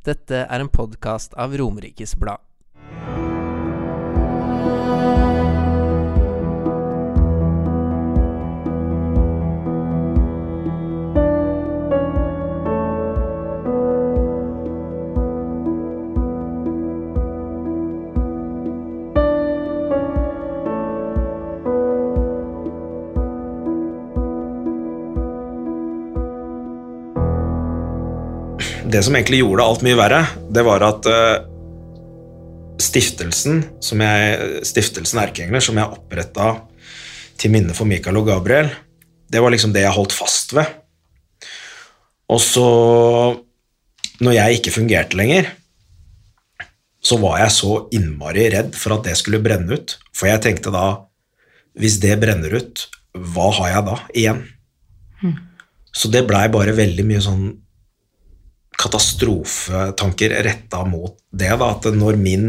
[0.00, 2.40] Dette er en podkast av Romerikes Blad.
[29.00, 30.18] Det som egentlig gjorde alt mye verre,
[30.52, 31.44] det var at eh,
[32.84, 36.48] stiftelsen, som jeg, stiftelsen Erkeengler, som jeg oppretta
[37.40, 38.68] til minne for Michael og Gabriel,
[39.32, 40.68] det var liksom det jeg holdt fast ved.
[42.28, 42.66] Og så,
[44.20, 45.48] når jeg ikke fungerte lenger,
[47.00, 49.96] så var jeg så innmari redd for at det skulle brenne ut.
[50.12, 50.84] For jeg tenkte da,
[51.72, 52.84] hvis det brenner ut,
[53.16, 54.46] hva har jeg da igjen?
[55.88, 57.50] Så det blei bare veldig mye sånn
[58.80, 61.50] katastrofetanker retta mot det.
[61.60, 62.46] Da, at når min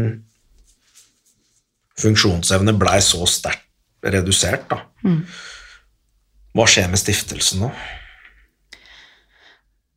[2.00, 3.68] funksjonsevne blei så sterkt
[4.02, 4.82] redusert, da
[6.52, 7.72] Hva skjer med stiftelsen da?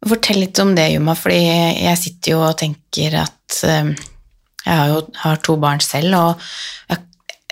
[0.05, 3.89] Fortell litt om det, Juma, fordi jeg sitter jo og tenker at eh,
[4.66, 6.45] jeg har jo har to barn selv, og
[6.92, 7.02] jeg,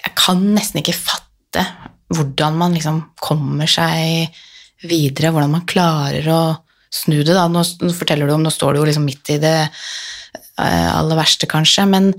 [0.03, 1.66] jeg kan nesten ikke fatte
[2.14, 4.30] hvordan man liksom kommer seg
[4.86, 6.44] videre, hvordan man klarer å
[6.94, 7.34] snu det.
[7.34, 7.48] Da.
[7.52, 7.64] Nå,
[7.96, 11.88] forteller du om, nå står du jo liksom midt i det eh, aller verste, kanskje,
[11.90, 12.12] men,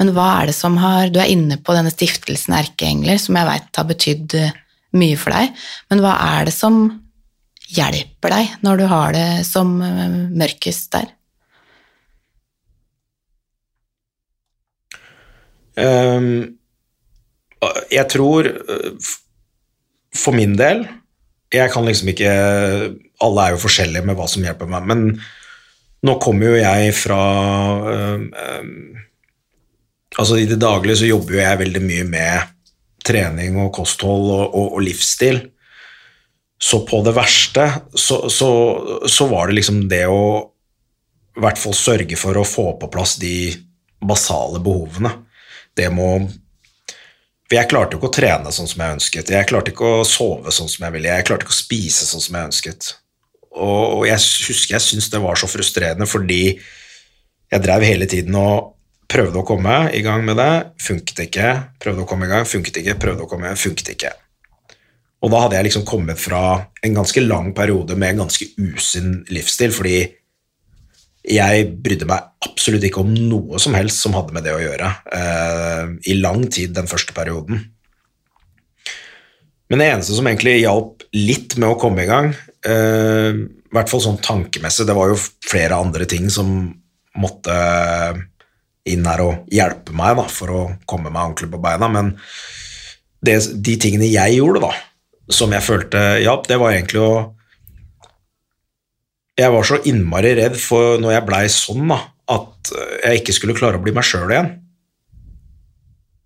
[0.00, 3.48] men hva er det som har Du er inne på denne stiftelsen Erkeengler, som jeg
[3.48, 4.60] veit har betydd eh,
[4.98, 6.84] mye for deg, men hva er det som
[7.72, 11.12] hjelper deg når du har det som eh, mørkest der?
[15.72, 16.58] Um,
[17.88, 18.44] jeg tror
[20.12, 20.82] For min del
[21.48, 22.32] Jeg kan liksom ikke
[23.22, 25.06] Alle er jo forskjellige med hva som hjelper meg, men
[26.02, 27.22] nå kommer jo jeg fra
[27.92, 28.70] øh, øh,
[30.18, 32.50] Altså I det daglige så jobber jo jeg veldig mye med
[33.06, 35.38] trening og kosthold og, og, og livsstil.
[36.62, 37.64] Så på det verste
[37.96, 38.50] så, så,
[39.08, 40.52] så var det liksom det å
[41.32, 43.54] i hvert fall sørge for å få på plass de
[44.04, 45.14] basale behovene.
[45.72, 46.18] Det må
[47.48, 49.32] For jeg klarte jo ikke å trene sånn som jeg ønsket.
[49.32, 51.08] Jeg klarte ikke å sove sånn som jeg ville.
[51.08, 52.92] Jeg klarte ikke å spise sånn som jeg ønsket.
[53.52, 54.16] Og, jeg
[54.48, 56.44] husker jeg syntes det var så frustrerende fordi
[57.52, 58.72] jeg drev hele tiden og
[59.12, 61.48] prøvde å komme i gang med det, funket ikke.
[61.82, 62.96] Prøvde å komme i gang, funket ikke.
[63.02, 64.12] Prøvde å komme, funket ikke.
[65.22, 66.42] Og da hadde jeg liksom kommet fra
[66.82, 69.98] en ganske lang periode med en ganske usunn livsstil, fordi
[71.22, 74.88] jeg brydde meg absolutt ikke om noe som helst som hadde med det å gjøre,
[75.14, 77.60] eh, i lang tid den første perioden.
[79.70, 83.90] Men det eneste som egentlig hjalp litt med å komme i gang, Uh, i hvert
[83.90, 86.52] fall sånn tankemessig, det var jo flere andre ting som
[87.18, 87.54] måtte
[88.86, 92.12] inn her og hjelpe meg da, for å komme meg ordentlig på beina, men
[93.22, 94.70] det, de tingene jeg gjorde da,
[95.32, 97.12] som jeg følte Ja, det var egentlig å
[99.40, 101.98] jeg var så innmari redd for når jeg blei sånn, da,
[102.30, 104.50] at jeg ikke skulle klare å bli meg sjøl igjen.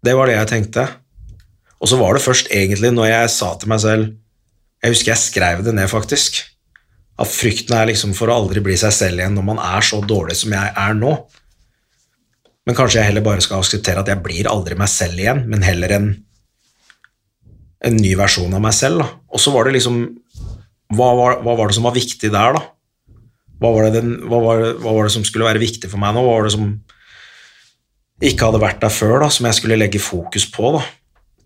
[0.04, 0.84] Det var det jeg tenkte.
[1.78, 4.10] Og så var det først egentlig når jeg sa til meg selv
[4.84, 6.42] Jeg husker jeg skrev det ned, faktisk.
[7.16, 10.02] At frykten er liksom for å aldri bli seg selv igjen når man er så
[10.04, 11.14] dårlig som jeg er nå.
[12.66, 15.64] Men kanskje jeg heller bare skal akseptere at jeg blir aldri meg selv igjen, men
[15.64, 16.08] heller en,
[17.86, 19.04] en ny versjon av meg selv.
[19.04, 19.08] Da.
[19.32, 20.00] Og så var det liksom
[20.96, 22.64] hva var, hva var det som var viktig der, da?
[23.56, 26.20] Hva var, den, hva, var hva var det som skulle være viktig for meg nå?
[26.26, 26.68] Hva var det som
[28.26, 30.74] ikke hadde vært der før, da, som jeg skulle legge fokus på?
[30.76, 30.82] da?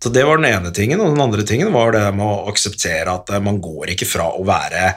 [0.00, 3.12] Så Det var den ene tingen, og den andre tingen var det med å akseptere
[3.12, 4.94] at eh, man går ikke fra å være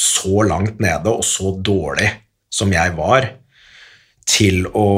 [0.00, 2.08] så langt nede og så dårlig
[2.52, 3.28] som jeg var,
[4.24, 4.88] til å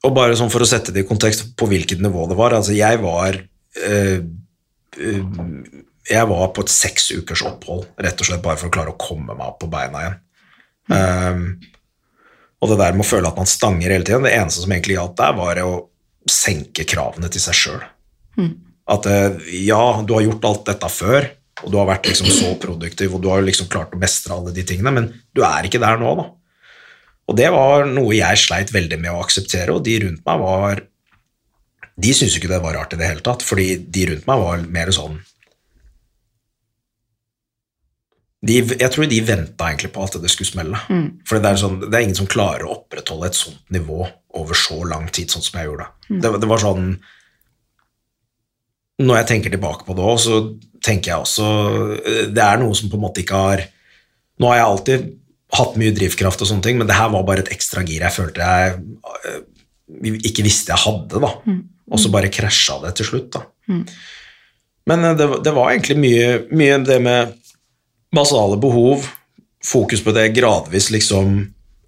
[0.00, 2.54] Og bare sånn for å sette det i kontekst på hvilket nivå det var.
[2.56, 4.20] altså Jeg var øh,
[4.96, 5.24] øh,
[6.10, 9.00] jeg var på et seks ukers opphold, rett og slett bare for å klare å
[9.00, 10.16] komme meg opp på beina igjen.
[10.90, 11.44] Um,
[12.60, 14.96] og det der med å føle at man stanger hele tiden, det eneste som egentlig
[14.96, 15.70] gjaldt der, var å
[16.28, 17.84] senke kravene til seg sjøl.
[18.90, 21.28] At eh, ja, du har gjort alt dette før,
[21.60, 24.52] og du har vært liksom så produktiv, og du har liksom klart å mestre alle
[24.56, 26.28] de tingene, men du er ikke der nå, da.
[27.30, 30.86] Og det var noe jeg sleit veldig med å akseptere, og de rundt meg var
[32.00, 34.62] De syntes ikke det var rart i det hele tatt, fordi de rundt meg var
[34.72, 35.18] mer sånn
[38.40, 40.78] de, jeg tror de venta egentlig på at det skulle smelle.
[41.28, 44.06] For det er, sånn, det er ingen som klarer å opprettholde et sånt nivå
[44.40, 45.88] over så lang tid, sånn som jeg gjorde.
[46.08, 46.86] Det, det var sånn
[49.00, 50.38] Når jeg tenker tilbake på det òg, så
[50.84, 51.46] tenker jeg også
[52.34, 53.62] Det er noe som på en måte ikke har
[54.40, 55.08] Nå har jeg alltid
[55.58, 58.14] hatt mye drivkraft og sånne ting, men det her var bare et ekstra gir jeg
[58.14, 58.76] følte jeg
[59.26, 59.40] øh,
[60.30, 61.30] ikke visste jeg hadde, da.
[61.90, 63.42] Og så bare krasja det til slutt, da.
[64.86, 67.34] Men øh, det, det var egentlig mye, mye det med
[68.14, 69.06] basale behov,
[69.64, 71.40] fokus på det, gradvis liksom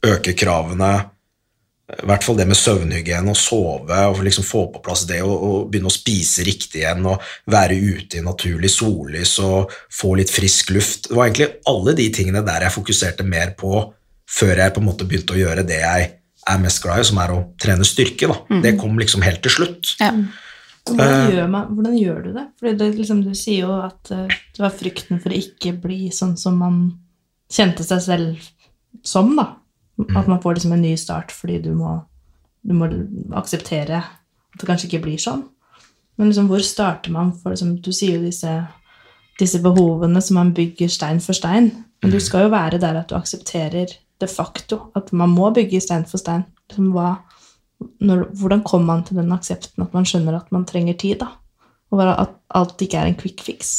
[0.06, 0.92] øke kravene,
[1.92, 5.32] i hvert fall det med søvnhygiene og sove og liksom få på plass det og,
[5.32, 7.20] og begynne å spise riktig igjen og
[7.52, 11.10] være ute i naturlig sollys og få litt frisk luft.
[11.10, 13.84] Det var egentlig alle de tingene der jeg fokuserte mer på
[14.30, 16.08] før jeg på en måte begynte å gjøre det jeg
[16.48, 18.30] er mest glad i, som er å trene styrke.
[18.30, 18.62] Da.
[18.64, 19.92] Det kom liksom helt til slutt.
[20.00, 20.14] Ja.
[20.88, 22.44] Hvordan gjør, man, hvordan gjør du det?
[22.58, 26.10] Fordi det, liksom, Du sier jo at eh, det var frykten for å ikke bli
[26.14, 26.80] sånn som man
[27.52, 28.48] kjente seg selv
[29.06, 29.30] som.
[29.38, 29.52] da.
[30.16, 31.94] At man får liksom en ny start fordi du må,
[32.66, 32.88] du må
[33.38, 35.44] akseptere at det kanskje ikke blir sånn.
[36.18, 38.50] Men liksom, hvor starter man for liksom, Du sier jo disse,
[39.40, 41.70] disse behovene som man bygger stein for stein.
[42.02, 45.80] Men du skal jo være der at du aksepterer de facto at man må bygge
[45.82, 46.44] stein for stein.
[46.68, 47.14] Liksom, hva,
[48.02, 51.22] når, hvordan kommer man til den aksepten at man skjønner at man trenger tid?
[51.22, 51.32] da?
[51.92, 53.72] Og at alt ikke er en quick fix.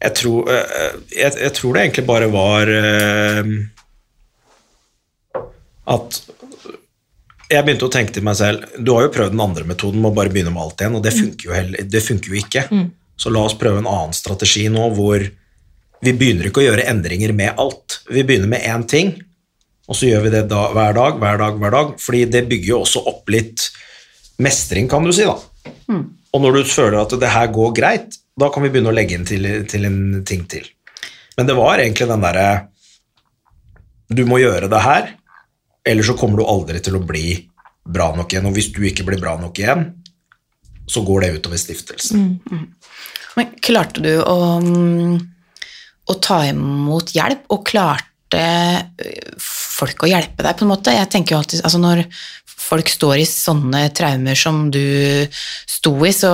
[0.00, 3.50] Jeg tror, øh, jeg, jeg tror det egentlig bare var øh,
[5.92, 6.20] at
[7.50, 10.12] jeg begynte å tenke til meg selv Du har jo prøvd den andre metoden med
[10.12, 12.64] å bare begynne med alt igjen, og det funker jo, heller, det funker jo ikke.
[13.20, 15.26] Så la oss prøve en annen strategi nå hvor
[16.00, 18.00] vi begynner ikke å gjøre endringer med alt.
[18.08, 19.12] Vi begynner med én ting,
[19.90, 21.94] og så gjør vi det da, hver dag, hver dag, hver dag.
[21.98, 23.66] Fordi det bygger jo også opp litt
[24.40, 25.34] mestring, kan du si, da.
[26.30, 29.18] Og når du føler at det her går greit, da kan vi begynne å legge
[29.18, 30.68] inn til, til en ting til.
[31.36, 32.48] Men det var egentlig den derre
[34.10, 35.10] Du må gjøre det her,
[35.86, 37.34] ellers så kommer du aldri til å bli
[37.86, 38.46] bra nok igjen.
[38.46, 39.84] Og hvis du ikke blir bra nok igjen,
[40.90, 42.24] så går det utover stiftelsen.
[43.38, 45.14] Men klarte du å, mm,
[46.10, 48.42] å ta imot hjelp, og klarte
[49.80, 50.94] folk å hjelpe deg på en måte?
[50.94, 52.04] Jeg tenker jo alltid, altså når
[52.60, 54.82] folk står i sånne traumer som du
[55.68, 56.30] sto i, så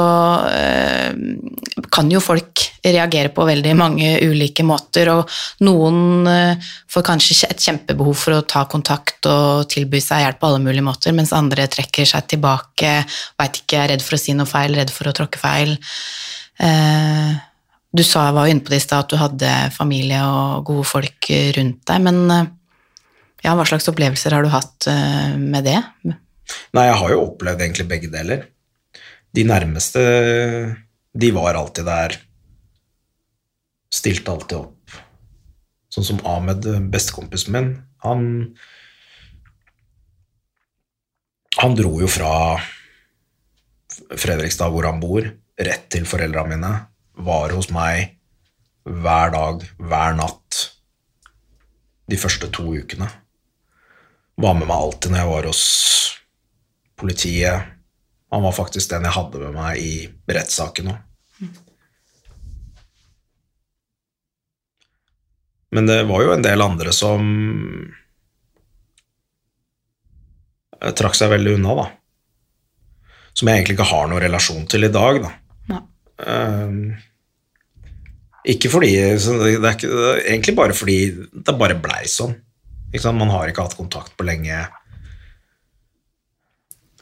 [0.50, 5.30] øh, kan jo folk reagere på veldig mange ulike måter, og
[5.66, 10.50] noen øh, får kanskje et kjempebehov for å ta kontakt og tilby seg hjelp på
[10.50, 12.98] alle mulige måter, mens andre trekker seg tilbake,
[13.38, 15.76] veit ikke, er redd for å si noe feil, redd for å tråkke feil.
[16.56, 17.36] Uh,
[17.96, 20.88] du sa, jeg var inne på det i stad, at du hadde familie og gode
[20.88, 22.55] folk rundt deg, men
[23.44, 25.80] ja, hva slags opplevelser har du hatt eh, med det?
[26.06, 28.46] Nei, jeg har jo opplevd egentlig begge deler.
[29.36, 30.00] De nærmeste,
[31.12, 32.16] de var alltid der.
[33.92, 34.96] Stilte alltid opp.
[35.92, 37.70] Sånn som Ahmed, bestekompisen min,
[38.04, 38.26] han
[41.56, 42.58] Han dro jo fra
[44.12, 45.24] Fredrikstad, hvor han bor,
[45.56, 46.72] rett til foreldrene mine.
[47.16, 48.18] Var hos meg
[48.84, 50.58] hver dag, hver natt
[52.12, 53.08] de første to ukene.
[54.36, 55.64] Var med meg alltid når jeg var hos
[57.00, 57.72] politiet.
[58.34, 59.92] Han var faktisk den jeg hadde med meg i
[60.28, 61.02] rettssaken òg.
[65.76, 67.24] Men det var jo en del andre som
[70.96, 71.86] trakk seg veldig unna, da.
[73.36, 75.32] Som jeg egentlig ikke har noen relasjon til i dag, da.
[76.24, 76.94] Ehm,
[78.46, 80.98] ikke fordi det er, ikke, det er Egentlig bare fordi
[81.34, 82.36] det bare blei sånn.
[83.04, 84.66] Man har ikke hatt kontakt på lenge.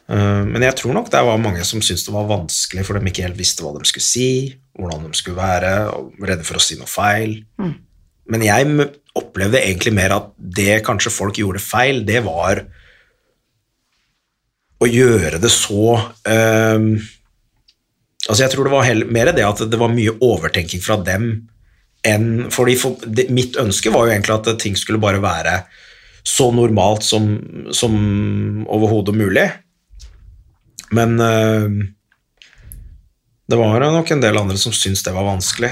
[0.08, 3.10] Eh, Men jeg tror nok det var mange som syntes det var vanskelig, for de
[3.10, 4.28] ikke helt visste hva de skulle si,
[4.78, 7.38] hvordan de skulle være, og redde for å si noe feil.
[8.26, 12.64] Men jeg opplevde egentlig mer at det kanskje folk gjorde feil, det var
[14.82, 15.94] å gjøre det så
[16.26, 16.88] um,
[18.24, 21.26] Altså Jeg tror det var heller, mer det at det var mye overtenking fra dem
[22.04, 25.58] enn fordi for, det, Mitt ønske var jo egentlig at ting skulle bare være
[26.24, 27.26] så normalt som,
[27.72, 27.94] som
[28.72, 29.44] overhodet mulig.
[30.94, 31.68] Men eh,
[33.46, 35.70] det var nok en del andre som syntes det var vanskelig.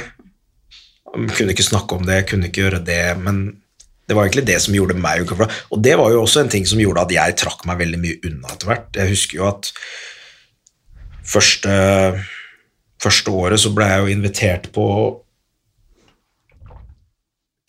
[1.13, 3.45] Jeg kunne ikke snakke om det, kunne ikke gjøre det, men
[4.09, 5.65] det var egentlig det som gjorde meg ukomfortabel.
[5.73, 8.21] Og det var jo også en ting som gjorde at jeg trakk meg veldig mye
[8.29, 8.89] unna etter hvert.
[8.99, 9.73] Jeg husker jo at
[11.33, 11.75] første,
[13.01, 14.87] første året så ble jeg jo invitert på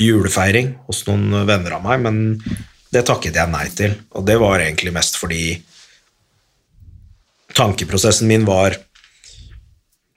[0.03, 2.17] julefeiring hos noen venner av meg, men
[2.93, 3.95] det takket jeg nei til.
[4.17, 5.57] Og det var egentlig mest fordi
[7.57, 8.79] tankeprosessen min var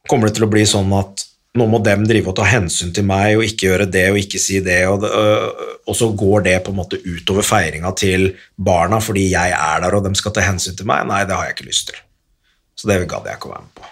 [0.07, 1.25] Kommer det til å bli sånn at
[1.59, 4.39] nå må dem drive og ta hensyn til meg og ikke gjøre det og ikke
[4.39, 9.01] si det, og, øh, og så går det på en måte utover feiringa til barna
[9.03, 11.09] fordi jeg er der og dem skal ta hensyn til meg?
[11.11, 11.99] Nei, det har jeg ikke lyst til.
[12.79, 13.91] Så det gadd jeg ikke å være med på.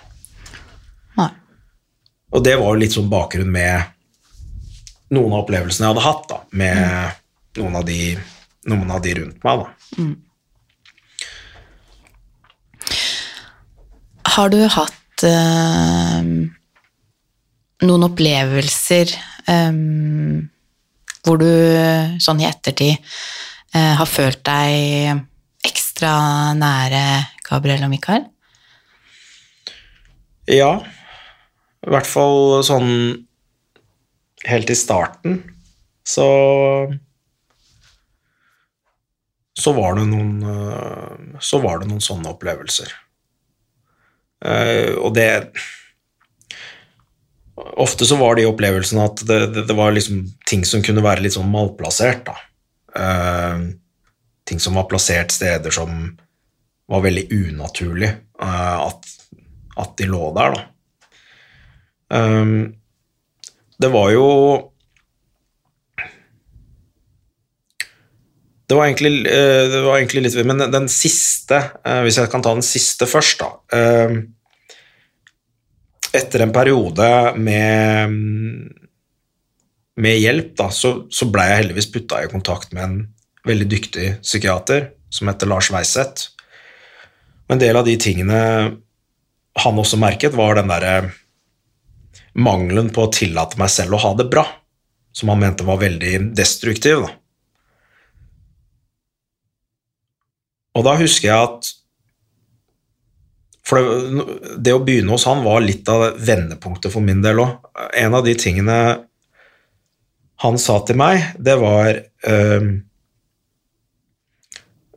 [1.18, 1.28] Nei.
[2.34, 3.90] Og det var jo litt sånn bakgrunn med
[5.14, 8.00] noen av opplevelsene jeg hadde hatt da, med noen, av de,
[8.70, 9.62] noen av de rundt meg.
[9.62, 9.66] Da.
[14.34, 16.22] Har du hatt eh,
[17.84, 19.14] noen opplevelser
[19.52, 19.78] eh,
[21.24, 21.50] hvor du
[22.20, 25.24] sånn i ettertid eh, har følt deg
[25.64, 26.12] ekstra
[26.58, 27.04] nære
[27.46, 28.26] Gabriel og Mikael?
[30.50, 30.74] Ja,
[31.84, 32.90] i hvert fall sånn
[34.44, 35.38] helt i starten
[36.04, 36.26] så
[39.54, 42.90] så var det noen øh, så var det noen sånne opplevelser.
[44.44, 45.30] Eh, og det
[47.54, 51.22] Ofte så var de opplevelsene at det, det, det var liksom ting som kunne være
[51.22, 52.34] litt sånn malplassert, da.
[52.98, 53.60] Eh,
[54.42, 56.00] ting som var plassert steder som
[56.90, 59.06] var veldig unaturlig eh, at,
[59.78, 60.64] at de lå der, da.
[63.80, 64.26] Det var jo
[68.66, 72.42] Det var egentlig, eh, det var egentlig litt Men den siste, eh, hvis jeg kan
[72.44, 73.50] ta den siste først, da
[74.08, 74.22] um,
[76.14, 77.06] Etter en periode
[77.42, 78.12] med,
[79.98, 82.94] med hjelp, da, så, så blei jeg heldigvis putta i kontakt med en
[83.48, 86.28] veldig dyktig psykiater som heter Lars Weiseth.
[87.50, 88.38] En del av de tingene
[89.64, 90.94] han også merket, var den derre
[92.34, 94.46] mangelen på å tillate meg selv å ha det bra,
[95.14, 97.04] som han mente var veldig destruktiv.
[97.08, 97.12] Da.
[100.74, 101.72] Og da husker jeg at
[103.64, 104.24] For det,
[104.60, 107.54] det å begynne hos han var litt av vendepunktet for min del òg.
[107.96, 108.78] En av de tingene
[110.44, 112.66] han sa til meg, det var eh,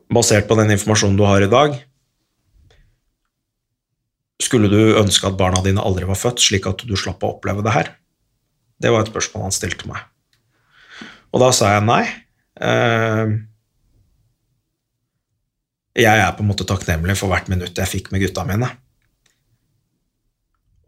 [0.08, 1.74] Basert på den informasjonen du har i dag,
[4.40, 7.64] skulle du ønske at barna dine aldri var født, slik at du slapp å oppleve
[7.66, 7.90] det her?
[8.78, 10.00] Det var et spørsmål han stilte meg.
[11.34, 12.04] Og da sa jeg nei.
[12.62, 13.34] Eh,
[15.98, 18.70] jeg er på en måte takknemlig for hvert minutt jeg fikk med gutta mine.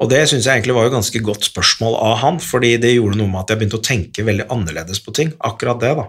[0.01, 3.19] Og det syns jeg egentlig var et ganske godt spørsmål av han, fordi det gjorde
[3.21, 5.35] noe med at jeg begynte å tenke veldig annerledes på ting.
[5.45, 6.07] Akkurat det, da.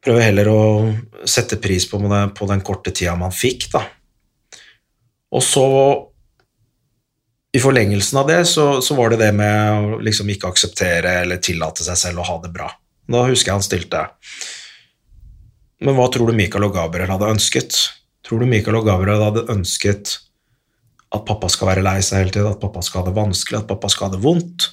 [0.00, 0.60] Prøve heller å
[1.28, 3.84] sette pris på, det, på den korte tida man fikk, da.
[5.30, 5.66] Og så,
[7.54, 11.38] i forlengelsen av det, så, så var det det med å liksom ikke akseptere eller
[11.38, 12.72] tillate seg selv å ha det bra.
[13.10, 14.02] Da husker jeg han stilte
[15.80, 17.78] Men hva tror du Michael og Gabriel hadde ønsket?
[18.26, 20.18] Tror du Michael og Gabriel hadde ønsket
[21.10, 23.70] at pappa skal være lei seg hele tiden, at pappa skal ha det vanskelig, at
[23.70, 24.68] pappa skal ha det vondt?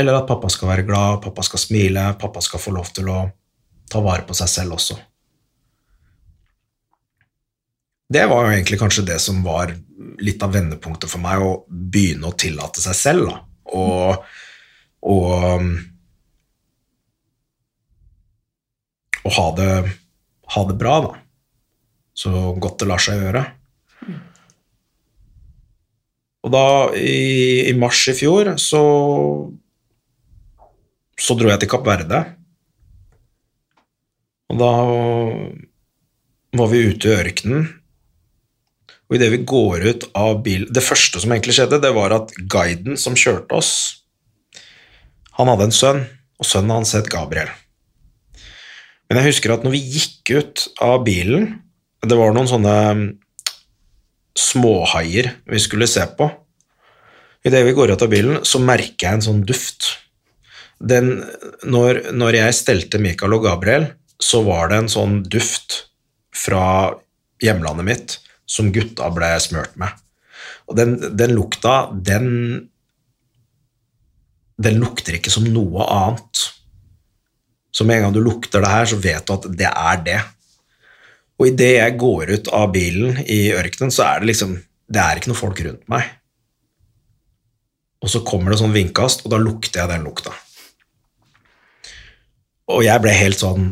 [0.00, 3.22] Eller at pappa skal være glad, pappa skal smile, pappa skal få lov til å
[3.92, 4.96] ta vare på seg selv også?
[8.12, 9.72] det var jo egentlig kanskje det som var
[10.22, 13.38] litt av vendepunktet for meg, å begynne å tillate seg selv, da.
[13.72, 14.24] Og,
[15.08, 15.68] og,
[19.22, 19.70] og ha, det,
[20.52, 21.12] ha det bra, da.
[22.16, 22.30] Så
[22.60, 23.42] godt det lar seg gjøre.
[26.42, 26.64] Og da,
[26.98, 28.82] i, i mars i fjor, så
[31.22, 32.18] så dro jeg til Kapp Verde.
[34.50, 34.72] Og da
[36.58, 37.68] var vi ute i ørkenen
[39.12, 42.30] og idet vi går ut av bil Det første som egentlig skjedde, det var at
[42.48, 43.72] guiden som kjørte oss,
[45.36, 46.00] han hadde en sønn,
[46.40, 47.52] og sønnen hans het Gabriel.
[49.12, 51.50] Men jeg husker at når vi gikk ut av bilen
[52.00, 52.76] Det var noen sånne
[54.32, 56.24] småhaier vi skulle se på.
[57.44, 59.90] Idet vi går ut av bilen, så merker jeg en sånn duft.
[60.80, 61.18] Den,
[61.68, 63.84] når, når jeg stelte Michael og Gabriel,
[64.16, 65.82] så var det en sånn duft
[66.32, 66.64] fra
[67.44, 68.16] hjemlandet mitt
[68.48, 69.92] som gutta ble smørt med.
[70.72, 72.70] Og den, den lukta, den
[74.62, 76.46] Den lukter ikke som noe annet.
[77.72, 80.20] Så med en gang du lukter det her, så vet du at det er det.
[81.40, 84.60] Og idet jeg går ut av bilen i ørkenen, så er det liksom
[84.92, 86.08] Det er ikke noen folk rundt meg.
[88.04, 90.34] Og så kommer det sånn vindkast, og da lukter jeg den lukta.
[92.68, 93.70] Og jeg ble helt sånn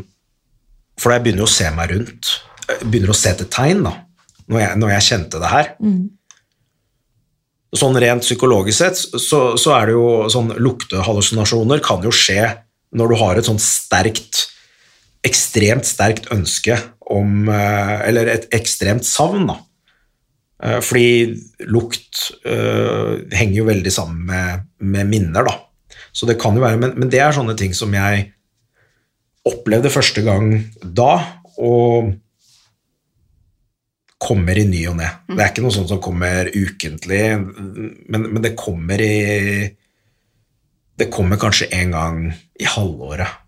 [0.97, 2.31] For jeg begynner jo å se meg rundt.
[2.71, 3.93] Jeg begynner å se etter tegn, da
[4.51, 5.71] når jeg, når jeg kjente det her.
[5.83, 6.01] Mm.
[7.81, 12.49] Sånn rent psykologisk sett så, så, er det jo sånn luktehallusinasjoner kan jo skje
[12.95, 14.47] når du har et sånn sterkt
[15.27, 16.77] ekstremt sterkt ønske
[17.11, 19.57] om eh, Eller et ekstremt savn, da.
[20.61, 25.55] Eh, fordi lukt uh, henger jo veldig sammen med, med, minner, da.
[26.13, 28.27] Så det kan jo være men, men, det er sånne ting som jeg
[29.47, 30.51] opplevde første gang
[30.83, 31.15] da,
[31.57, 32.11] og
[34.21, 35.07] kommer i ny og ne.
[35.31, 39.15] Det er ikke noe sånt som kommer ukentlig, men, men, det kommer i
[41.01, 42.19] det kommer kanskje en gang
[42.61, 43.39] i halvåret.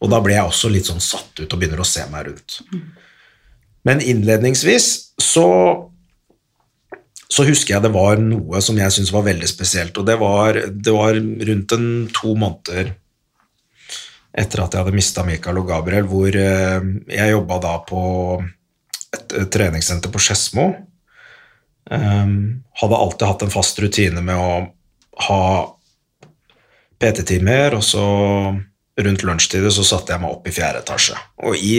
[0.00, 2.60] Og da ble jeg også litt sånn satt ut og begynner å se meg rundt.
[3.84, 4.88] Men innledningsvis
[5.20, 5.48] så
[7.28, 9.98] så husker jeg det var noe som jeg syntes var veldig spesielt.
[10.00, 12.94] Og det var, det var rundt en to måneder
[14.38, 18.02] etter at jeg hadde mista Mikael og Gabriel, hvor eh, jeg jobba da på
[18.40, 20.70] et, et treningssenter på Skedsmo.
[21.88, 24.50] Um, hadde alltid hatt en fast rutine med å
[25.28, 25.42] ha
[26.98, 28.04] PT-timer, og så
[28.98, 31.18] rundt lunsjtider så satte jeg meg opp i fjerde etasje.
[31.46, 31.78] Og i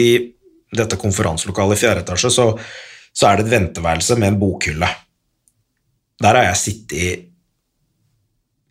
[0.75, 2.45] dette konferanselokalet i fjerde etasje så,
[3.11, 4.89] så er det et venteværelse med en bokhylle.
[6.19, 7.27] Der har jeg sittet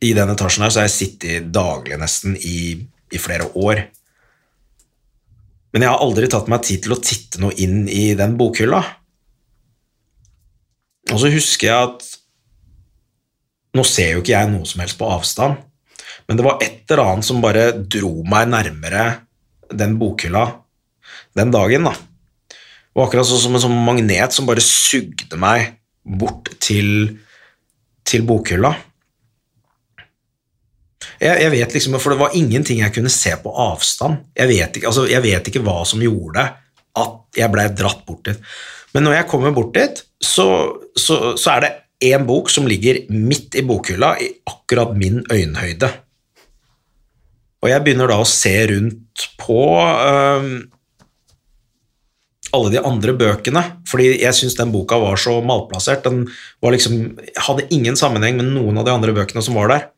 [0.05, 2.77] I den etasjen her så har jeg sittet daglig nesten i,
[3.11, 3.83] i flere år.
[5.73, 8.81] Men jeg har aldri tatt meg tid til å titte noe inn i den bokhylla.
[11.13, 12.09] Og så husker jeg at
[13.77, 15.59] Nå ser jo ikke jeg noe som helst på avstand,
[16.29, 19.05] men det var et eller annet som bare dro meg nærmere
[19.73, 20.45] den bokhylla
[21.39, 21.89] den dagen.
[21.89, 21.95] da.
[21.95, 27.19] Det var akkurat sånn som en sånn magnet som bare sugde meg bort til,
[28.05, 28.75] til bokhylla.
[31.19, 34.25] Jeg, jeg, vet liksom, For det var ingenting jeg kunne se på avstand.
[34.37, 36.45] Jeg vet ikke, altså, jeg vet ikke hva som gjorde
[36.99, 38.51] at jeg blei dratt bort dit.
[38.95, 40.49] Men når jeg kommer bort dit, så,
[40.99, 41.73] så, så er det
[42.09, 45.91] én bok som ligger midt i bokhylla, i akkurat min øyenhøyde.
[47.59, 50.51] Og jeg begynner da å se rundt på øh,
[52.55, 56.07] alle de andre bøkene, fordi jeg syns den boka var så malplassert.
[56.07, 56.27] Den
[56.63, 57.17] var liksom,
[57.49, 59.89] hadde ingen sammenheng med noen av de andre bøkene som var der.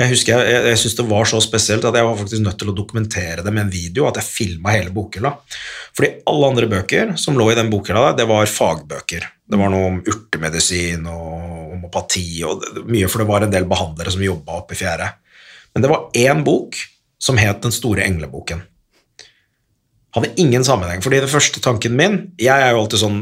[0.00, 2.56] Jeg husker jeg, jeg, jeg syntes det var så spesielt at jeg var faktisk nødt
[2.62, 5.34] til å dokumentere det med en video, at jeg filma hele bokhylla.
[5.98, 9.26] Fordi alle andre bøker som lå i den bokhylla, det var fagbøker.
[9.50, 14.14] Det var noe om urtemedisin og homopati og mye, for det var en del behandlere
[14.14, 15.10] som jobba oppe i fjerde.
[15.74, 16.78] Men det var én bok
[17.20, 18.62] som het Den store engleboken.
[20.16, 23.20] Hadde ingen sammenheng, fordi det første tanken min Jeg er jo alltid sånn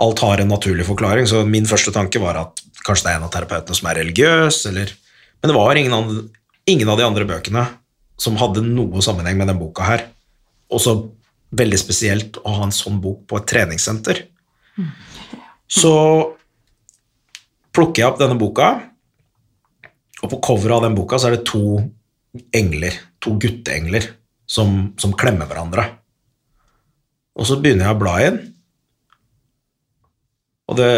[0.00, 3.26] Alt har en naturlig forklaring, så min første tanke var at kanskje det er en
[3.26, 4.94] av terapeutene som er religiøs, eller
[5.42, 6.22] Men det var ingen, andre,
[6.66, 7.66] ingen av de andre bøkene
[8.20, 10.02] som hadde noe sammenheng med den boka her.
[10.72, 11.12] Også
[11.56, 14.20] veldig spesielt å ha en sånn bok på et treningssenter.
[15.70, 15.94] Så
[17.72, 18.68] plukker jeg opp denne boka,
[20.20, 21.80] og på coveret av den boka så er det to
[22.56, 24.06] engler, to gutteengler,
[24.50, 25.86] som, som klemmer hverandre.
[27.38, 28.40] Og så begynner jeg å bla inn,
[30.70, 30.90] og det,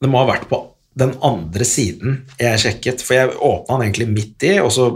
[0.00, 0.60] det må ha vært på
[0.96, 4.86] den andre siden jeg sjekket, for jeg åpna den egentlig midt i, og så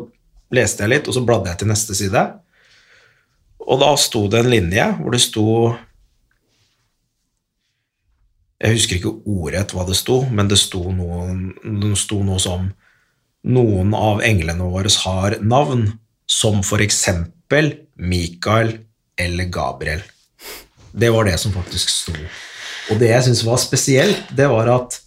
[0.54, 2.22] leste jeg litt, og så bladde jeg til neste side.
[3.68, 5.46] Og da sto det en linje hvor det sto
[8.58, 11.28] Jeg husker ikke ordrett hva det sto, men det sto noe,
[11.62, 12.64] det sto noe som
[13.48, 15.86] Noen av englene våre har navn,
[16.28, 18.74] som eksempel Mikael
[19.18, 20.02] eller Gabriel.
[20.92, 22.14] Det var det som faktisk sto.
[22.92, 25.00] Og det jeg syns var spesielt, det var at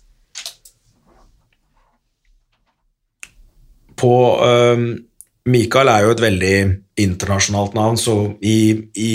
[4.01, 4.85] på um,
[5.51, 6.55] Mikael er jo et veldig
[7.01, 9.13] internasjonalt navn, så i, i,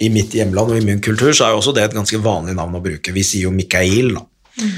[0.00, 2.56] i, mitt hjemland og i min kultur så er jo også det et ganske vanlig
[2.56, 3.14] navn å bruke.
[3.16, 4.24] Vi sier jo Mikael, da.
[4.60, 4.76] Mm.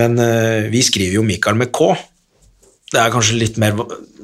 [0.00, 1.92] Men uh, vi skriver jo Mikael med K.
[2.92, 3.78] Det er kanskje litt mer,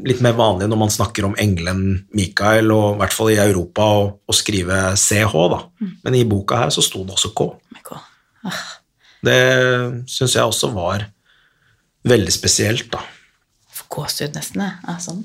[0.05, 1.85] litt mer, vanlig når man snakker om engelen
[2.17, 5.63] Mikael, og i hvert fall i Europa, å skrive CH, da.
[5.81, 5.95] Mm.
[6.05, 7.49] Men i boka her så sto det også K.
[8.47, 8.67] Ah.
[9.25, 9.39] Det
[10.07, 11.09] syns jeg også var
[12.09, 13.01] veldig spesielt, da
[13.93, 14.65] gåsehud nesten.
[14.65, 15.23] Ja, sånn.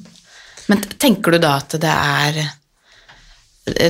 [0.71, 2.43] Men tenker du da at det er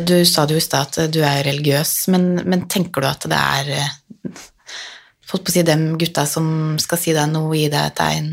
[0.06, 3.26] Du sa det jo i stad at du er religiøs, men, men, tenker du at
[3.30, 3.70] det er
[5.30, 8.28] Fått på å si dem gutta som skal si deg noe, gi deg et tegn?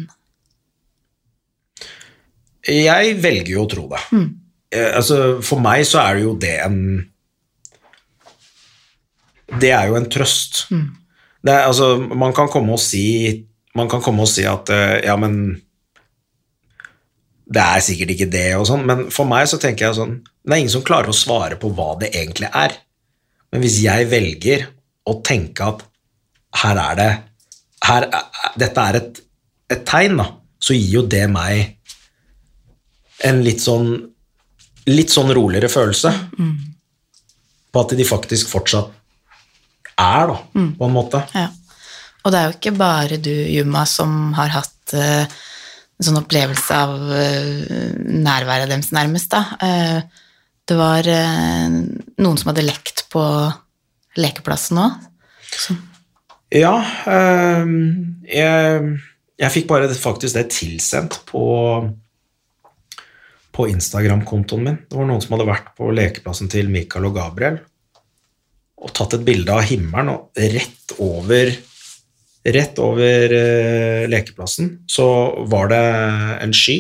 [2.69, 4.03] Jeg velger jo å tro det.
[4.13, 4.29] Mm.
[4.95, 6.81] Altså, for meg så er det jo det en
[9.61, 10.67] Det er jo en trøst.
[10.71, 10.85] Mm.
[11.49, 14.71] Er, altså, man kan komme og si man kan komme og si at
[15.07, 15.61] ja, men
[17.51, 20.55] det er sikkert ikke det, og sånn, men for meg så tenker jeg sånn Det
[20.55, 22.77] er ingen som klarer å svare på hva det egentlig er.
[23.51, 24.69] Men hvis jeg velger
[25.11, 25.83] å tenke at
[26.63, 27.11] her er det
[27.87, 28.07] her,
[28.61, 29.21] Dette er et,
[29.73, 30.27] et tegn, da,
[30.63, 31.80] så gir jo det meg
[33.27, 33.93] en litt sånn
[34.89, 36.53] litt sånn roligere følelse mm.
[37.71, 38.97] på at de faktisk fortsatt
[40.01, 40.71] er, da, mm.
[40.79, 41.21] på en måte.
[41.37, 41.51] Ja.
[42.25, 46.77] Og det er jo ikke bare du, Juma, som har hatt uh, en sånn opplevelse
[46.77, 49.33] av uh, nærværet deres, nærmest.
[49.33, 49.45] da.
[49.61, 50.27] Uh,
[50.71, 51.03] det var
[52.23, 53.21] noen som hadde lekt på
[54.21, 55.01] lekeplassen òg.
[56.55, 56.77] Ja,
[58.31, 58.85] jeg,
[59.43, 61.43] jeg, fikk bare faktisk det tilsendt på
[63.55, 64.79] på Instagram-kontoen min.
[64.89, 67.61] Det var noen som hadde vært på lekeplassen til Mikael og Gabriel
[68.81, 71.53] og tatt et bilde av himmelen, og rett over
[72.41, 75.05] Rett over eh, lekeplassen så
[75.53, 75.81] var det
[76.41, 76.79] en sky,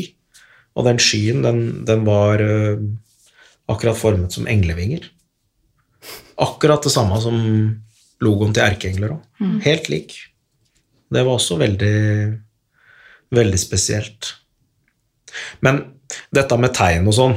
[0.72, 2.80] og den skyen, den, den var eh,
[3.68, 5.04] akkurat formet som englevinger.
[6.40, 7.36] Akkurat det samme som
[8.24, 9.20] logoen til erkeengler òg.
[9.66, 10.16] Helt lik.
[11.12, 12.00] Det var også veldig,
[13.36, 14.32] veldig spesielt.
[15.60, 15.82] Men
[16.34, 17.36] dette med tegn og sånn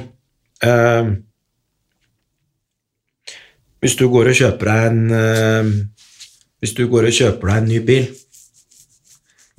[0.65, 1.13] eh,
[3.83, 5.71] Hvis du går og kjøper deg en eh,
[6.63, 8.09] Hvis du går og kjøper deg en ny bil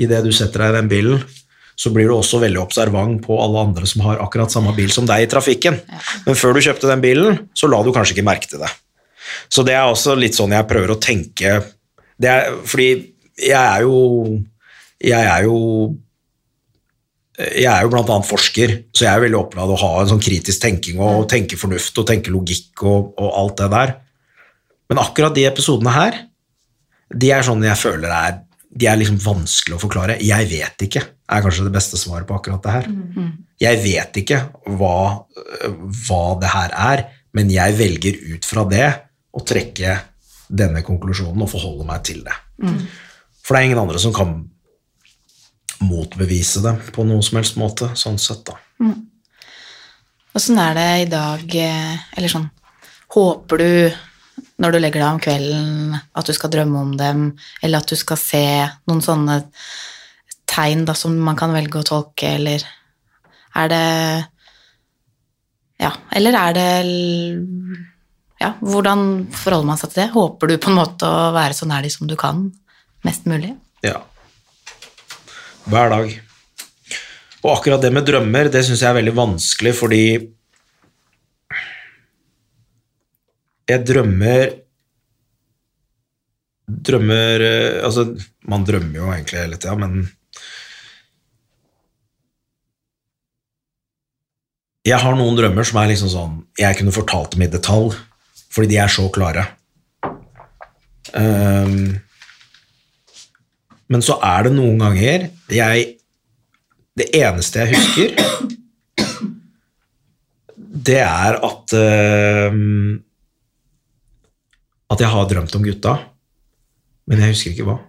[0.05, 1.21] Idet du setter deg i den bilen,
[1.79, 5.07] så blir du også veldig observant på alle andre som har akkurat samme bil som
[5.07, 5.77] deg i trafikken.
[6.27, 8.71] Men før du kjøpte den bilen, så la du kanskje ikke merke til det.
[9.51, 11.61] Så det er også litt sånn jeg prøver å tenke
[12.21, 12.89] det er, Fordi
[13.41, 13.97] jeg er jo
[15.03, 15.57] Jeg er jo
[17.35, 20.23] jeg er jo annet forsker, så jeg er veldig opptatt av å ha en sånn
[20.23, 23.95] kritisk tenking og tenke fornuft og tenke logikk og, og alt det der.
[24.91, 26.21] Men akkurat de episodene her,
[27.15, 28.43] de er sånn jeg føler er
[28.75, 30.17] de er liksom vanskelig å forklare.
[30.25, 32.89] Jeg vet ikke, er kanskje det beste svaret på akkurat det her.
[33.63, 34.41] Jeg vet ikke
[34.79, 34.97] hva,
[36.09, 38.89] hva det her er, men jeg velger ut fra det
[39.35, 39.95] å trekke
[40.51, 42.35] denne konklusjonen og forholde meg til det.
[43.45, 44.35] For det er ingen andre som kan
[45.85, 48.59] motbevise det på noen som helst måte, sånn sett, da.
[50.35, 52.51] Åssen er det i dag, eh, eller sånn
[53.15, 53.71] Håper du
[54.59, 57.27] når du legger deg om kvelden at du skal drømme om dem,
[57.63, 58.47] eller at du skal se
[58.89, 59.41] noen sånne
[60.51, 62.65] tegn da, som man kan velge å tolke, eller
[63.55, 63.85] er det
[65.83, 66.69] Ja, eller er det
[68.41, 70.11] Ja, hvordan forholder man seg til det?
[70.15, 72.49] Håper du på en måte å være så nær de som du kan,
[73.07, 73.55] mest mulig?
[73.87, 74.01] Ja.
[75.65, 76.11] Hver dag.
[77.45, 80.05] Og akkurat det med drømmer, det syns jeg er veldig vanskelig, fordi
[83.65, 84.61] jeg drømmer
[86.65, 88.07] Drømmer eh, Altså,
[88.49, 90.05] man drømmer jo egentlig hele tida, men
[94.85, 97.97] Jeg har noen drømmer som er liksom sånn Jeg kunne fortalt dem i detalj,
[98.53, 99.47] fordi de er så klare.
[101.15, 102.04] Um,
[103.93, 105.89] men så er det noen ganger jeg
[106.95, 108.13] Det eneste jeg husker,
[110.85, 112.61] det er at uh,
[114.95, 115.97] At jeg har drømt om gutta,
[117.11, 117.81] men jeg husker ikke hva.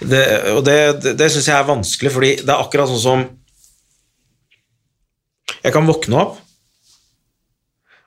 [0.00, 0.20] Det,
[0.56, 3.24] og det, det, det syns jeg er vanskelig, fordi det er akkurat sånn som
[5.60, 6.38] Jeg kan våkne opp,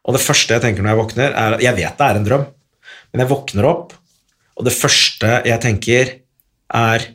[0.04, 2.46] og det første jeg tenker når jeg våkner, er Jeg vet det er en drøm,
[3.14, 3.94] men jeg våkner opp,
[4.60, 6.16] og det første jeg tenker,
[6.74, 7.12] er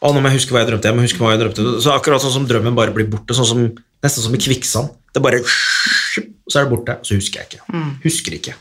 [0.00, 0.88] Å, nå må jeg huske hva jeg drømte.
[0.88, 1.64] Jeg må huske hva jeg drømte.
[1.84, 3.58] Så akkurat sånn som drømmen bare blir borte, sånn som,
[4.00, 4.94] nesten som i kvikksand.
[5.12, 7.82] Det bare Så er det borte, og så husker jeg ikke.
[8.06, 8.54] Husker ikke.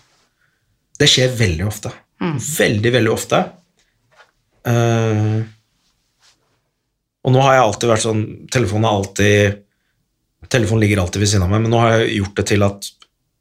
[0.99, 1.93] Det skjer veldig ofte.
[2.19, 3.39] Veldig, veldig ofte.
[4.67, 5.47] Uh,
[7.23, 9.61] og nå har jeg alltid vært sånn Telefonen er alltid
[10.47, 12.87] Telefonen ligger alltid ved siden av meg, men nå har jeg gjort det til at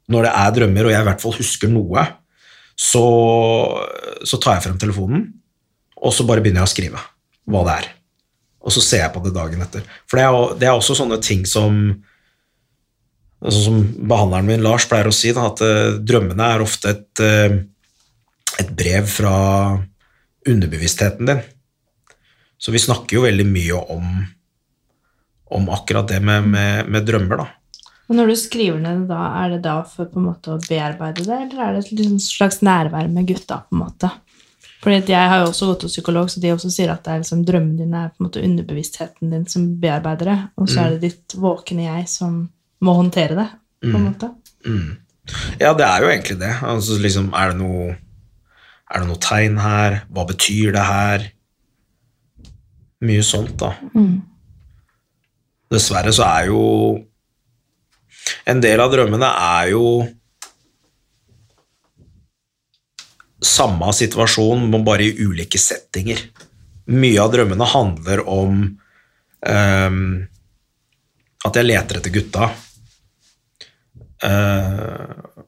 [0.09, 2.03] når det er drømmer, og jeg i hvert fall husker noe,
[2.79, 3.05] så,
[4.25, 5.23] så tar jeg frem telefonen,
[5.99, 7.01] og så bare begynner jeg å skrive
[7.49, 7.89] hva det er.
[8.59, 9.85] Og så ser jeg på det dagen etter.
[10.09, 11.99] For det er, det er også sånne ting som
[13.39, 17.21] Sånn som behandleren min Lars pleier å si, da, at eh, drømmene er ofte et,
[17.23, 17.53] eh,
[18.59, 19.31] et brev fra
[20.43, 21.39] underbevisstheten din.
[22.59, 24.09] Så vi snakker jo veldig mye om,
[25.49, 27.47] om akkurat det med, med, med drømmer, da.
[28.09, 30.61] Og når du skriver ned det da, er det da for på en måte å
[30.65, 33.61] bearbeide det, eller er det et liksom slags nærvær med gutta?
[33.69, 34.09] på en måte?
[34.81, 37.19] Fordi Jeg har jo også gått hos psykolog, så de også sier at det er
[37.21, 40.95] liksom drømmene dine er på en måte underbevisstheten din som bearbeider det, og så er
[40.95, 42.49] det ditt våkne jeg som
[42.81, 43.47] må håndtere det.
[43.91, 44.29] på en måte.
[45.59, 46.53] Ja, det er jo egentlig det.
[46.63, 47.95] Altså, liksom, er det noe
[48.89, 49.99] Er det noe tegn her?
[50.09, 51.27] Hva betyr det her?
[53.05, 53.75] Mye sånt, da.
[55.69, 56.63] Dessverre så er jo
[58.49, 59.83] En del av drømmene er jo
[63.39, 66.19] samme situasjon, men bare i ulike settinger.
[66.91, 68.57] Mye av drømmene handler om
[69.47, 70.01] um,
[71.47, 72.49] at jeg leter etter gutta.
[74.19, 75.39] Uh,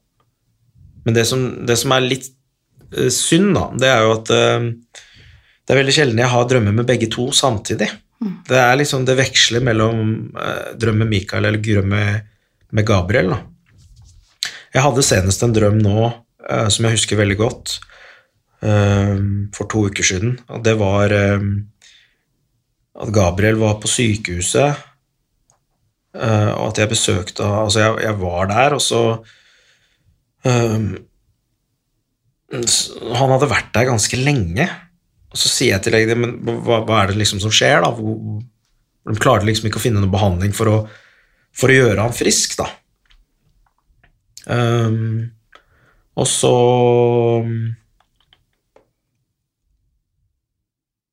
[1.03, 2.29] men det som, det som er litt
[2.95, 4.69] eh, synd, da, det er jo at uh,
[5.65, 7.89] det er veldig sjelden jeg har drømmer med begge to samtidig.
[8.21, 10.01] Det er liksom, det veksler mellom
[10.37, 13.33] eh, drøm Mikael eller drøm med Gabriel.
[13.33, 13.39] Da.
[14.75, 17.79] Jeg hadde senest en drøm nå eh, som jeg husker veldig godt.
[18.61, 19.17] eh,
[19.57, 20.35] for to uker siden.
[20.53, 21.47] Og det var eh,
[23.01, 24.77] at Gabriel var på sykehuset,
[26.13, 29.01] eh, og at jeg besøkte Altså, jeg, jeg var der, og så
[30.45, 30.89] eh,
[32.51, 34.67] Han hadde vært der ganske lenge.
[35.31, 37.91] Og så sier jeg til legen men hva, hva er det liksom som skjer, da?
[39.11, 40.77] De klarte liksom ikke å finne noen behandling for å,
[41.55, 42.67] for å gjøre han frisk, da.
[44.51, 45.29] Um,
[46.17, 46.55] og så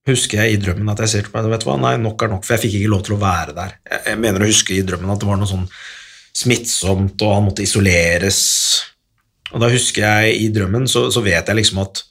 [0.08, 2.32] husker jeg i drømmen at jeg sier til meg vet du hva, nei, nok er
[2.32, 3.78] nok, for jeg fikk ikke lov til å være der.
[3.84, 5.66] Jeg, jeg mener å huske i drømmen at det var noe sånn
[6.38, 8.40] smittsomt, og han måtte isoleres.
[9.52, 12.04] Og da husker jeg i drømmen, så, så vet jeg liksom at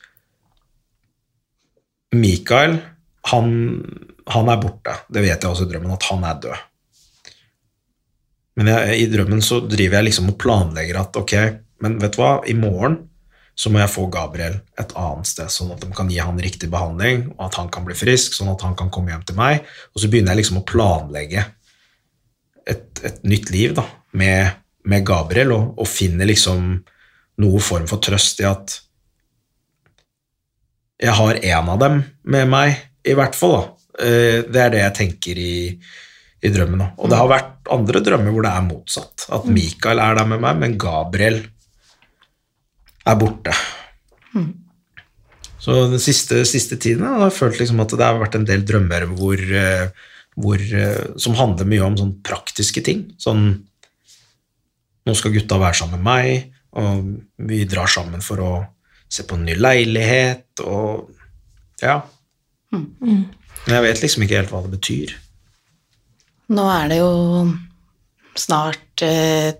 [2.17, 2.77] Mikael,
[3.31, 3.51] han,
[4.33, 4.95] han er borte.
[5.11, 6.65] Det vet jeg også i drømmen, at han er død.
[8.57, 11.35] Men jeg, i drømmen så driver jeg liksom og planlegger at ok,
[11.85, 13.03] men vet du hva, i morgen
[13.57, 16.69] så må jeg få Gabriel et annet sted, sånn at de kan gi han riktig
[16.69, 19.65] behandling, og at han kan bli frisk, sånn at han kan komme hjem til meg.
[19.93, 21.45] Og så begynner jeg liksom å planlegge
[22.69, 26.69] et, et nytt liv da, med, med Gabriel, og, og finner liksom
[27.41, 28.77] noe form for trøst i at
[31.01, 33.55] jeg har en av dem med meg, i hvert fall.
[33.57, 33.63] da.
[34.05, 35.79] Eh, Det er det jeg tenker i,
[36.41, 36.81] i drømmen.
[36.81, 36.91] òg.
[36.97, 39.27] Og det har vært andre drømmer hvor det er motsatt.
[39.33, 41.41] At Mikael er der med meg, men Gabriel
[43.07, 43.53] er borte.
[45.59, 48.61] Så den siste, siste tiden har jeg følt liksom at det har vært en del
[48.67, 49.89] drømmer hvor, eh,
[50.37, 53.11] hvor, eh, som handler mye om sånn praktiske ting.
[53.17, 53.63] Sånn
[55.07, 57.05] Nå skal gutta være sammen med meg, og
[57.47, 58.49] vi drar sammen for å
[59.09, 61.11] se på en ny leilighet, og
[61.81, 62.01] ja.
[62.71, 63.29] Men
[63.71, 65.15] jeg vet liksom ikke helt hva det betyr.
[66.55, 67.13] Nå er det jo
[68.37, 69.51] snart eh,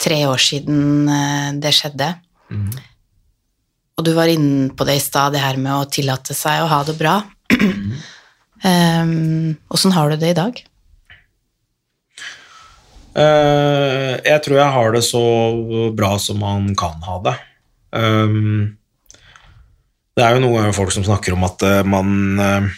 [0.00, 2.12] tre år siden eh, det skjedde.
[4.00, 6.70] Og du var inne på det i stad, det her med å tillate seg å
[6.70, 7.18] ha det bra.
[8.64, 10.62] um, har du det i dag?
[13.10, 15.24] Uh, jeg tror jeg har det så
[15.92, 17.36] bra som man kan ha det.
[17.92, 18.79] Um,
[20.20, 22.10] det er jo noen folk som snakker om at eh, man
[22.44, 22.68] eh,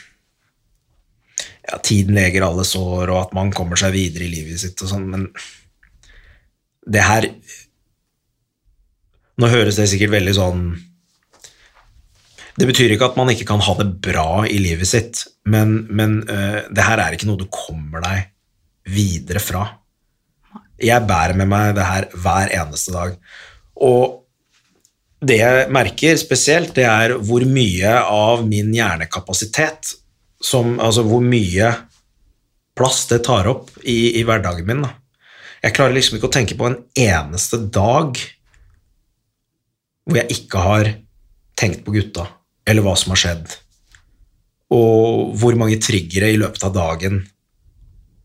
[1.67, 4.93] ja, Tiden leger alle sår, og at man kommer seg videre i livet sitt og
[4.93, 5.27] sånn, men
[6.87, 7.29] det her
[9.41, 10.65] Nå høres det sikkert veldig sånn
[12.59, 16.19] Det betyr ikke at man ikke kan ha det bra i livet sitt, men, men
[16.29, 18.27] uh, det her er ikke noe du kommer deg
[18.93, 19.63] videre fra.
[20.83, 23.15] Jeg bærer med meg det her hver eneste dag.
[23.81, 24.22] Og
[25.23, 29.95] det jeg merker spesielt, det er hvor mye av min hjernekapasitet
[30.43, 31.69] som, Altså hvor mye
[32.75, 34.83] plass det tar opp i, i hverdagen min.
[34.83, 34.91] Da.
[35.63, 38.19] Jeg klarer liksom ikke å tenke på en eneste dag
[40.03, 40.89] hvor jeg ikke har
[41.59, 42.27] tenkt på gutta,
[42.67, 43.55] eller hva som har skjedd.
[44.75, 47.21] Og hvor mange triggere i løpet av dagen.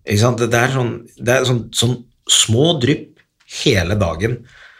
[0.07, 1.97] Det, det er, sånn, det er sånn, sånn
[2.31, 3.19] små drypp
[3.61, 4.39] hele dagen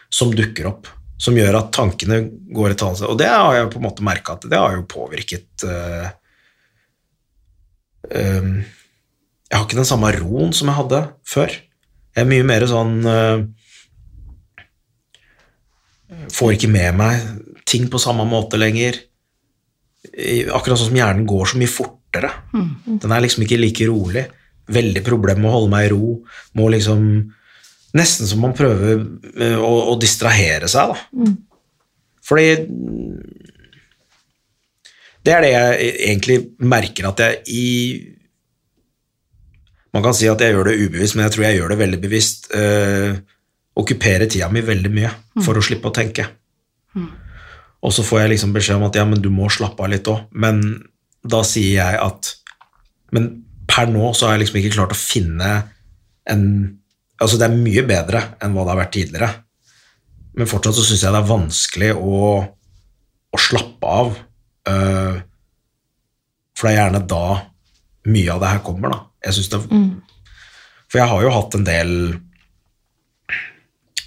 [0.10, 2.22] som dukker opp, som gjør at tankene
[2.54, 3.10] går et annet sted.
[3.10, 6.10] Og det har jeg på en måte merka at det har jo påvirket eh,
[8.14, 8.52] eh,
[9.48, 11.58] Jeg har ikke den samme roen som jeg hadde før.
[12.14, 13.46] Jeg er mye mer sånn eh,
[16.32, 17.24] Får ikke med meg
[17.68, 18.96] ting på samme måte lenger.
[20.56, 22.30] Akkurat sånn som hjernen går så mye fortere.
[22.88, 24.24] Den er liksom ikke like rolig.
[24.72, 26.14] Veldig problem med å holde meg i ro.
[26.56, 27.02] Må liksom
[27.98, 29.02] Nesten som man prøver
[29.36, 31.32] eh, å, å distrahere seg, da.
[32.28, 32.48] Fordi
[35.24, 37.64] Det er det jeg egentlig merker at jeg i
[39.96, 42.00] Man kan si at jeg gjør det ubevisst, men jeg tror jeg gjør det veldig
[42.04, 42.52] bevisst.
[42.54, 43.16] Øh,
[43.78, 45.10] okkupere tida mi veldig mye
[45.46, 46.26] for å slippe å tenke.
[47.82, 50.08] Og så får jeg liksom beskjed om at ja, men du må slappe av litt
[50.12, 50.28] òg.
[50.34, 50.62] Men
[51.24, 52.34] da sier jeg at
[53.16, 53.30] Men
[53.68, 55.52] per nå så har jeg liksom ikke klart å finne
[56.28, 56.44] en
[57.18, 59.30] Altså, det er mye bedre enn hva det har vært tidligere.
[60.38, 62.22] Men fortsatt så syns jeg det er vanskelig å,
[63.34, 64.14] å slappe av.
[64.68, 65.18] Uh,
[66.58, 67.26] for det er gjerne da
[68.08, 69.00] mye av det her kommer, da.
[69.28, 69.62] Jeg synes det
[70.88, 71.94] For jeg har jo hatt en del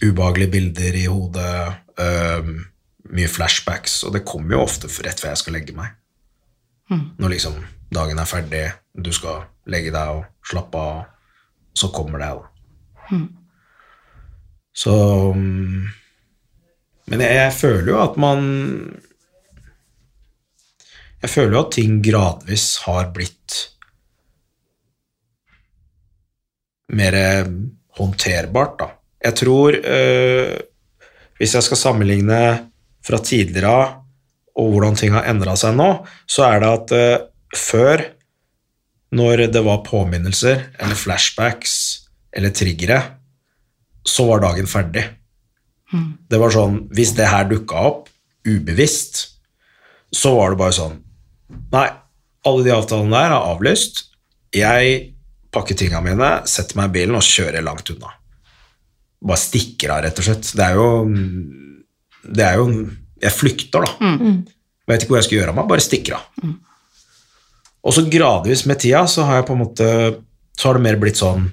[0.00, 1.56] ubehagelige bilder i hodet,
[2.00, 2.52] uh,
[3.10, 5.96] mye flashbacks, og det kommer jo ofte rett før jeg skal legge meg.
[6.90, 7.58] Når liksom
[7.94, 11.02] dagen er ferdig, du skal legge deg og slappe av,
[11.76, 12.49] så kommer det, da.
[14.72, 14.94] Så
[15.34, 15.88] mm,
[17.10, 18.44] Men jeg, jeg føler jo at man
[21.20, 23.58] Jeg føler jo at ting gradvis har blitt
[26.90, 27.14] mer
[28.00, 28.86] håndterbart, da.
[29.22, 30.56] Jeg tror, øh,
[31.38, 32.40] hvis jeg skal sammenligne
[33.06, 33.92] fra tidligere av
[34.58, 35.90] og hvordan ting har endra seg nå,
[36.26, 37.14] så er det at øh,
[37.56, 38.02] før,
[39.14, 41.76] når det var påminnelser eller flashbacks
[42.32, 43.00] eller triggere,
[44.06, 45.04] så var dagen ferdig.
[46.30, 48.04] Det var sånn Hvis det her dukka opp
[48.46, 49.24] ubevisst,
[50.14, 51.00] så var det bare sånn
[51.74, 51.88] Nei,
[52.46, 54.04] alle de avtalene der er avlyst.
[54.54, 55.00] Jeg
[55.50, 58.12] pakker tingene mine, setter meg i bilen og kjører langt unna.
[59.20, 60.52] Bare stikker av, rett og slett.
[60.54, 60.88] Det er jo
[62.22, 62.66] Det er jo
[63.20, 64.10] Jeg flykter, da.
[64.88, 66.54] Vet ikke hvor jeg skal gjøre av meg, bare stikker av.
[67.82, 69.86] Og så gradvis med tida så har jeg på en måte
[70.56, 71.50] Så har det mer blitt sånn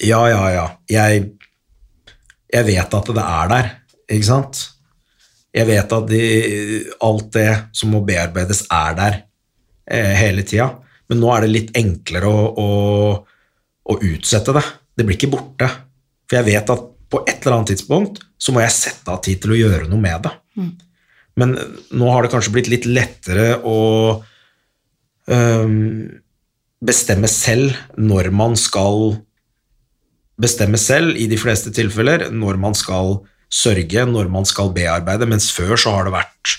[0.00, 0.66] Ja, ja, ja.
[0.90, 1.24] Jeg,
[2.50, 3.72] jeg vet at det er der,
[4.08, 4.62] ikke sant?
[5.54, 6.22] Jeg vet at de,
[7.04, 9.18] alt det som må bearbeides, er der
[9.90, 10.70] eh, hele tida.
[11.10, 12.68] Men nå er det litt enklere å, å,
[13.90, 14.64] å utsette det.
[14.94, 15.68] Det blir ikke borte.
[16.30, 19.40] For jeg vet at på et eller annet tidspunkt så må jeg sette av tid
[19.42, 20.32] til å gjøre noe med det.
[21.40, 21.56] Men
[21.96, 23.78] nå har det kanskje blitt litt lettere å
[25.30, 26.06] øhm,
[26.84, 29.16] bestemme selv når man skal
[30.40, 35.50] bestemme selv, i de fleste tilfeller, når man skal sørge, når man skal bearbeide, mens
[35.52, 36.56] før så har det vært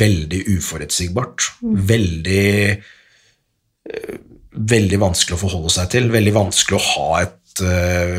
[0.00, 1.52] veldig uforutsigbart.
[1.62, 4.18] Veldig eh,
[4.50, 6.08] Veldig vanskelig å forholde seg til.
[6.10, 8.16] Veldig vanskelig å ha et uh,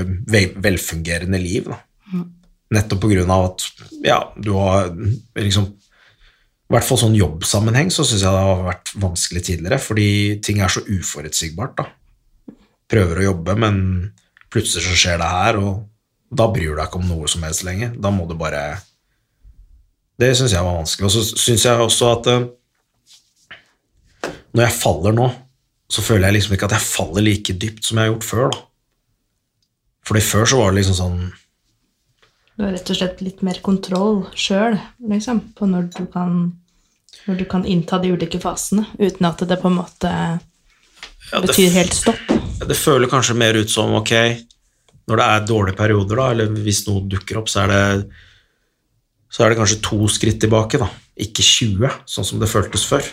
[0.63, 1.67] velfungerende liv.
[1.67, 2.21] Da.
[2.71, 3.65] Nettopp på grunn av at
[3.99, 4.93] ja, du har
[5.35, 10.07] liksom I hvert fall sånn jobbsammenheng så syns jeg det har vært vanskelig tidligere, fordi
[10.47, 11.83] ting er så uforutsigbart.
[11.83, 12.55] da.
[12.95, 13.83] Prøver å jobbe, men
[14.51, 15.85] plutselig så skjer det her, og
[16.31, 17.93] da bryr du deg ikke om noe som helst lenger.
[17.99, 18.81] Da må du bare
[20.21, 21.07] Det syns jeg var vanskelig.
[21.07, 22.49] Og så syns jeg også at eh,
[24.51, 25.29] når jeg faller nå,
[25.91, 28.51] så føler jeg liksom ikke at jeg faller like dypt som jeg har gjort før.
[28.51, 28.59] da.
[30.07, 31.19] Fordi før så var det liksom sånn
[32.57, 34.77] Du har rett og slett litt mer kontroll sjøl
[35.09, 36.37] liksom, på når du, kan,
[37.25, 41.47] når du kan innta de ulike fasene, uten at det på en måte ja, det,
[41.47, 42.40] betyr helt stopp.
[42.67, 44.13] Det føler kanskje mer ut som ok,
[45.09, 47.81] når det er dårlige perioder, da, eller hvis noe dukker opp, så er det
[49.31, 50.89] så er det kanskje to skritt tilbake, da.
[51.23, 53.05] Ikke 20, sånn som det føltes før.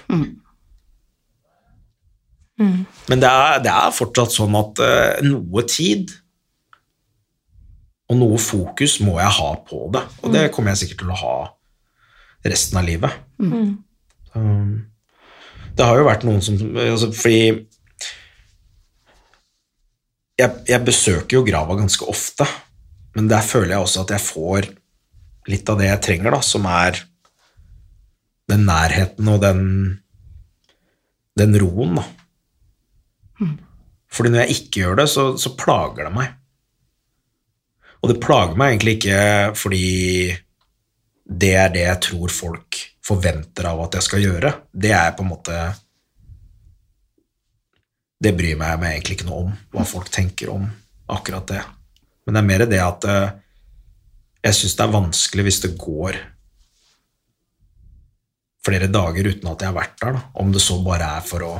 [3.06, 6.10] Men det er, det er fortsatt sånn at uh, noe tid
[8.08, 11.20] og noe fokus må jeg ha på det, og det kommer jeg sikkert til å
[11.22, 11.36] ha
[12.48, 13.14] resten av livet.
[14.34, 14.88] Um,
[15.78, 17.67] det har jo vært noen som altså, Fordi
[20.38, 22.46] jeg, jeg besøker jo grava ganske ofte,
[23.16, 24.68] men der føler jeg også at jeg får
[25.48, 27.00] litt av det jeg trenger, da, som er
[28.48, 29.62] den nærheten og den,
[31.38, 32.06] den roen, da.
[34.08, 36.36] Fordi når jeg ikke gjør det, så, så plager det meg.
[37.98, 39.22] Og det plager meg egentlig ikke
[39.58, 39.88] fordi
[41.28, 44.52] det er det jeg tror folk forventer av at jeg skal gjøre.
[44.72, 45.58] Det er på en måte
[48.18, 50.64] Det bryr meg meg egentlig ikke noe om, hva folk tenker om
[51.08, 51.60] akkurat det.
[52.26, 53.36] Men det er mer det at eh,
[54.48, 56.18] jeg syns det er vanskelig hvis det går
[58.68, 60.22] flere dager uten at jeg har vært der, da.
[60.42, 61.52] om det så bare er for å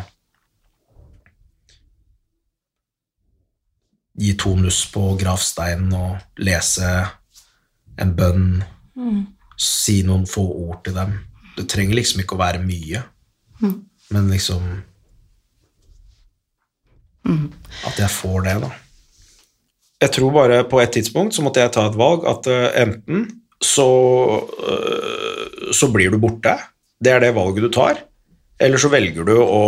[4.19, 6.91] gi to nuss på gravsteinen og lese
[7.99, 8.49] en bønn,
[9.59, 11.15] si noen få ord til dem.
[11.57, 13.03] Det trenger liksom ikke å være mye,
[13.63, 14.67] men liksom
[17.89, 18.71] At jeg får det, da.
[19.99, 23.27] Jeg tror bare på et tidspunkt så måtte jeg ta et valg at eh, enten
[23.59, 23.89] så,
[24.63, 26.55] eh, så blir du borte,
[27.03, 27.99] det er det valget du tar,
[28.59, 29.63] eller så velger du å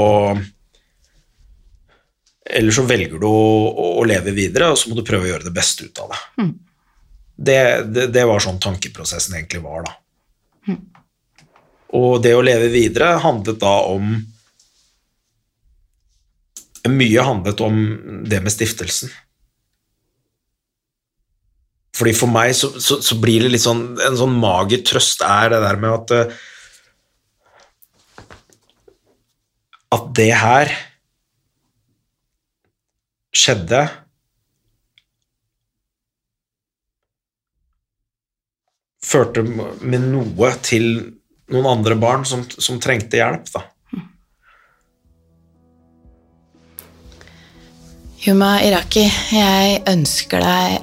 [2.51, 5.47] eller så velger du å, å leve videre, og så må du prøve å gjøre
[5.47, 6.21] det beste ut av det.
[7.41, 7.61] Det,
[7.95, 9.93] det, det var sånn tankeprosessen egentlig var, da.
[11.99, 14.13] Og det å leve videre handlet da om
[16.95, 17.83] Mye handlet om
[18.29, 19.13] det med stiftelsen.
[21.97, 25.51] Fordi for meg så, så, så blir det litt sånn En sånn mager trøst er
[25.53, 26.37] det der med at eh,
[29.97, 30.71] At det her
[33.37, 33.83] skjedde
[39.11, 40.87] Førte med noe til
[41.51, 43.65] noen andre barn som, som trengte hjelp, da.
[48.21, 50.83] Huma Iraki, jeg ønsker deg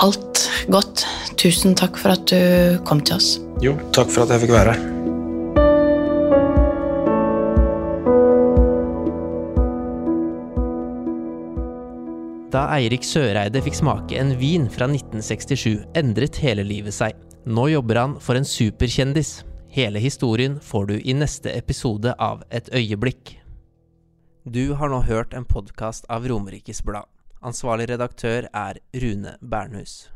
[0.00, 0.38] alt
[0.72, 1.02] godt.
[1.36, 3.34] Tusen takk for at du kom til oss.
[3.60, 4.86] Jo, takk for at jeg fikk være her.
[12.56, 17.20] Da Eirik Søreide fikk smake en vin fra 1967, endret hele livet seg.
[17.44, 19.42] Nå jobber han for en superkjendis.
[19.76, 23.41] Hele historien får du i neste episode av Et øyeblikk.
[24.44, 27.06] Du har nå hørt en podkast av Romerikes Blad.
[27.46, 30.10] Ansvarlig redaktør er Rune Bernhus.